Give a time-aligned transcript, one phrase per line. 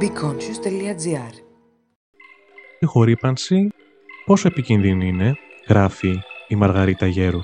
[0.00, 1.34] BeConscious.gr
[2.78, 3.68] Η χορύπανση
[4.24, 5.34] πόσο επικίνδυνη είναι,
[5.68, 6.18] γράφει
[6.48, 7.40] η Μαργαρίτα Γέρου.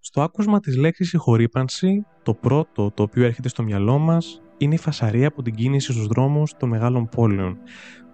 [0.00, 4.78] Στο άκουσμα της λέξης συγχωρήπανση, το πρώτο το οποίο έρχεται στο μυαλό μας είναι η
[4.78, 7.58] φασαρία από την κίνηση στους δρόμους των μεγάλων πόλεων,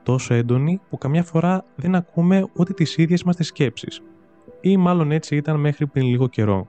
[0.02, 4.02] τόσο έντονη που καμιά φορά δεν ακούμε ούτε τις ίδιες μας τις σκέψεις.
[4.60, 6.68] Ή μάλλον έτσι ήταν μέχρι πριν λίγο καιρό.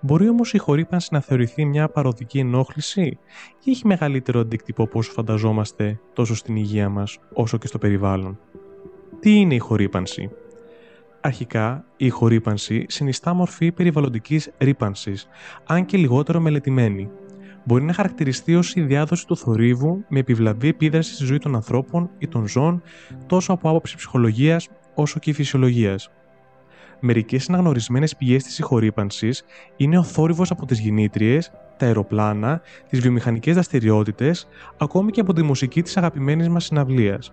[0.00, 3.18] Μπορεί όμως η χορύπανση να θεωρηθεί μια παροδική ενόχληση
[3.64, 8.38] ή έχει μεγαλύτερο αντίκτυπο από όσο φανταζόμαστε τόσο στην υγεία μας όσο και στο περιβάλλον;
[9.20, 10.30] Τι είναι η χορύπανση;
[11.20, 15.28] Αρχικά, η χορύπανση συνιστά μορφή περιβαλλοντικής ρήπανσης,
[15.66, 17.10] αν και λιγότερο μελετημένη.
[17.64, 22.10] Μπορεί να χαρακτηριστεί ως η διάδοση του θορύβου με επιβλαβή επίδραση στη ζωή των ανθρώπων
[22.18, 22.82] ή των ζώων,
[23.26, 26.10] τόσο από άποψη ψυχολογίας όσο και φυσιολογίας.
[27.06, 29.44] Μερικές αναγνωρισμένες πηγές της συγχωρήπανσης
[29.76, 35.42] είναι ο θόρυβος από τις γεννήτριες, τα αεροπλάνα, τις βιομηχανικές δραστηριότητες, ακόμη και από τη
[35.42, 37.32] μουσική της αγαπημένης μας συναυλίας.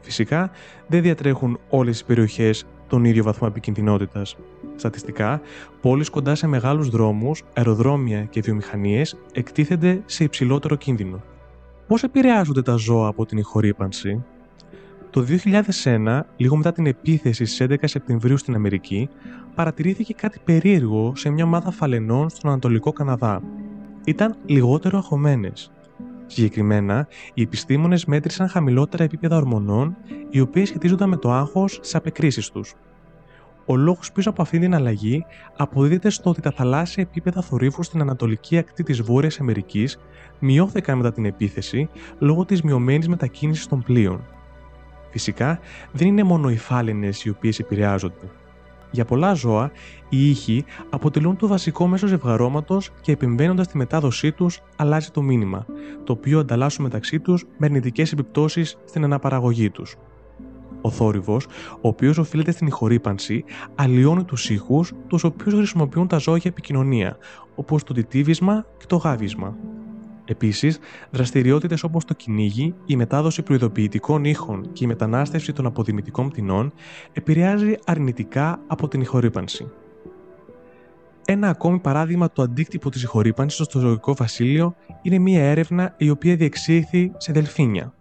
[0.00, 0.50] Φυσικά,
[0.86, 4.36] δεν διατρέχουν όλες οι περιοχές τον ίδιο βαθμό επικινδυνότητας.
[4.76, 5.40] Στατιστικά,
[5.80, 11.22] πόλεις κοντά σε μεγάλους δρόμους, αεροδρόμια και βιομηχανίες εκτίθενται σε υψηλότερο κίνδυνο.
[11.86, 14.24] Πώς επηρεάζονται τα ζώα από την ηχορύπανση,
[15.10, 15.26] το
[15.84, 19.08] 2001, λίγο μετά την επίθεση στις 11 Σεπτεμβρίου στην Αμερική,
[19.54, 23.42] παρατηρήθηκε κάτι περίεργο σε μια ομάδα φαλενών στον Ανατολικό Καναδά.
[24.04, 25.72] Ήταν λιγότερο αγχωμένες.
[26.26, 29.96] Συγκεκριμένα, οι επιστήμονες μέτρησαν χαμηλότερα επίπεδα ορμονών,
[30.30, 32.74] οι οποίες σχετίζονταν με το άγχος στις απεκρίσεις τους.
[33.66, 35.24] Ο λόγος πίσω από αυτή την αλλαγή
[35.56, 39.98] αποδίδεται στο ότι τα θαλάσσια επίπεδα θορύβου στην ανατολική ακτή της Βόρειας Αμερικής
[40.38, 44.37] μειώθηκαν μετά την επίθεση λόγω της μειωμένης μετακίνησης των πλοίων.
[45.10, 45.58] Φυσικά,
[45.92, 48.30] δεν είναι μόνο οι φάλαινες οι οποίες επηρεάζονται.
[48.90, 49.70] Για πολλά ζώα,
[50.08, 55.66] οι ήχοι αποτελούν το βασικό μέσο ζευγαρώματος και επεμβαίνοντας τη μετάδοσή τους, αλλάζει το μήνυμα,
[56.04, 59.96] το οποίο ανταλλάσσουν μεταξύ τους με αρνητικές επιπτώσεις στην αναπαραγωγή τους.
[60.80, 61.46] Ο θόρυβος,
[61.80, 63.44] ο οποίος οφείλεται στην ηχορύπανση,
[63.74, 67.16] αλλοιώνει τους ήχους, τους οποίους χρησιμοποιούν τα ζώα για επικοινωνία,
[67.54, 69.56] όπως το τιτίβισμα και το γάβισμα.
[70.30, 70.78] Επίσης,
[71.10, 76.72] δραστηριότητες όπως το κυνήγι, η μετάδοση προειδοποιητικών ήχων και η μετανάστευση των αποδημητικών πτηνών
[77.12, 79.70] επηρεάζει αρνητικά από την ηχορύπανση.
[81.24, 86.36] Ένα ακόμη παράδειγμα του αντίκτυπου της ηχορύπανσης στο ζωικό βασίλειο είναι μια έρευνα η οποία
[86.36, 87.94] διεξήχθη σε δελφίνια.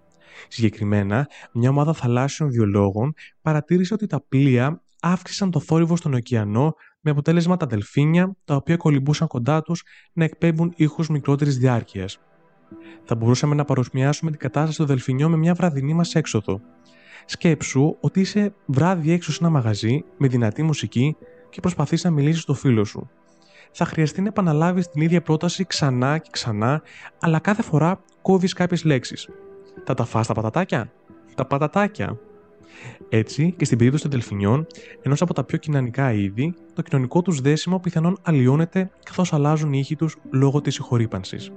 [0.48, 6.76] Συγκεκριμένα, μια ομάδα θαλάσσιων βιολόγων παρατήρησε ότι τα πλοία αύξησαν το θόρυβο στον ωκεανό
[7.08, 12.20] με αποτέλεσμα τα δελφίνια, τα οποία κολυμπούσαν κοντά τους, να εκπέμπουν ήχους μικρότερης διάρκειας.
[13.04, 16.62] Θα μπορούσαμε να παροσμιάσουμε την κατάσταση των δελφινιών με μια βραδινή μας έξοδο.
[17.26, 21.16] Σκέψου ότι είσαι βράδυ έξω σε ένα μαγαζί με δυνατή μουσική
[21.50, 23.10] και προσπαθείς να μιλήσεις στο φίλο σου.
[23.72, 26.82] Θα χρειαστεί να επαναλάβεις την ίδια πρόταση ξανά και ξανά,
[27.20, 29.30] αλλά κάθε φορά κόβεις κάποιες λέξεις.
[29.84, 30.92] Θα τα φας τα πατατάκια;
[31.36, 32.20] Τα πατατάκια.
[33.10, 34.68] Έτσι και στην περίπτωση των δελφινιών,
[35.02, 39.78] ενός από τα πιο κοινωνικά είδη, το κοινωνικό τους δέσιμο πιθανόν αλλοιώνεται καθώς αλλάζουν οι
[39.82, 41.52] ήχοι τους λόγω της συγχωρήπανσης.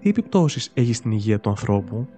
[0.00, 2.08] Τι επιπτώσεις έχει στην υγεία του ανθρώπου,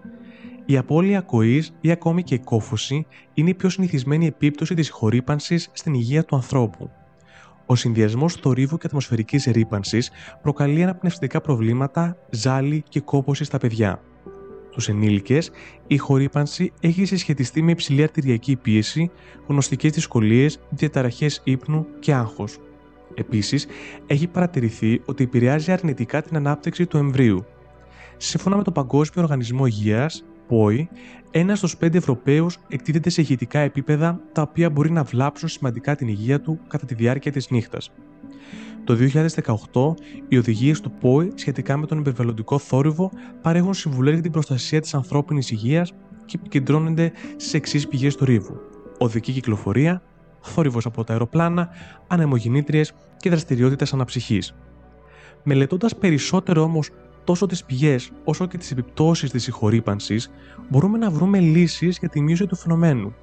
[0.68, 5.68] η απώλεια ακοής ή ακόμη και η κόφωση είναι η πιο συνηθισμένη επίπτωση της συγχωρήπανσης
[5.72, 6.90] στην υγεία του ανθρώπου.
[7.66, 10.10] Ο συνδυασμός θορύβου και ατμοσφαιρικής ρήπανσης
[10.42, 14.00] προκαλεί αναπνευστικά προβλήματα, ζάλι και κόπωση στα παιδιά
[14.80, 15.50] στου ενήλικες,
[15.86, 19.10] η χορύπανση έχει συσχετιστεί με υψηλή αρτηριακή πίεση,
[19.46, 22.58] γνωστικές δυσκολίες, διαταραχές ύπνου και άγχος.
[23.14, 23.66] Επίσης,
[24.06, 27.44] έχει παρατηρηθεί ότι επηρεάζει αρνητικά την ανάπτυξη του εμβρίου.
[28.16, 30.88] Σύμφωνα με τον Παγκόσμιο Οργανισμό Υγείας, ΠΟΗ,
[31.30, 36.08] ένας στους πέντε Ευρωπαίους εκτίθεται σε ηχητικά επίπεδα τα οποία μπορεί να βλάψουν σημαντικά την
[36.08, 37.90] υγεία του κατά τη διάρκεια της νύχτας.
[38.86, 38.96] Το
[39.72, 39.94] 2018,
[40.28, 43.10] οι οδηγίες του ΠΟΗ σχετικά με τον περιβαλλοντικό θόρυβο
[43.42, 45.92] παρέχουν συμβουλές για την προστασία της ανθρώπινης υγείας
[46.24, 48.60] και επικεντρώνονται στις εξής πηγές θορύβου:
[48.98, 50.02] οδική κυκλοφορία,
[50.40, 51.68] θόρυβος από τα αεροπλάνα,
[52.06, 54.54] ανεμογεννήτριες και δραστηριότητες αναψυχής.
[55.42, 56.90] Μελετώντας περισσότερο όμως
[57.24, 60.30] τόσο τις πηγές όσο και τις επιπτώσεις της συγχωρήπανσης,
[60.68, 63.14] μπορούμε να βρούμε λύσεις για τη μείωση του φαινομένου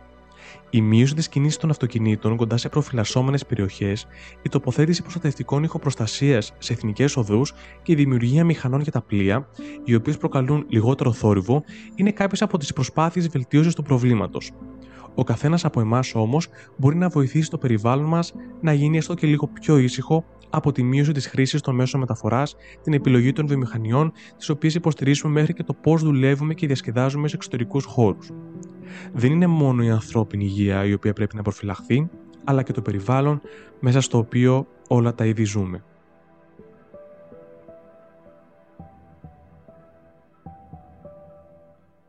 [0.69, 4.07] η μείωση της κίνηση των αυτοκινήτων κοντά σε προφυλασσόμενες περιοχές,
[4.41, 9.47] η τοποθέτηση προστατευτικών ηχοπροστασίας σε εθνικές οδούς και η δημιουργία μηχανών για τα πλοία,
[9.83, 11.63] οι οποίες προκαλούν λιγότερο θόρυβο,
[11.95, 14.51] είναι κάποιες από τις προσπάθειες βελτίωσης του προβλήματος.
[15.15, 16.47] Ο καθένας από εμάς όμως
[16.77, 20.83] μπορεί να βοηθήσει το περιβάλλον μας να γίνει έστω και λίγο πιο ήσυχο από τη
[20.83, 25.63] μείωση της χρήσης των μέσων μεταφοράς, την επιλογή των βιομηχανιών, τις οποίες υποστηρίζουμε μέχρι και
[25.63, 28.29] το πώς δουλεύουμε και διασκεδάζουμε σε εξωτερικούς χώρους.
[29.13, 32.09] Δεν είναι μόνο η ανθρώπινη υγεία η οποία πρέπει να προφυλαχθεί,
[32.44, 33.41] αλλά και το περιβάλλον
[33.80, 35.83] μέσα στο οποίο όλα τα είδη ζούμε.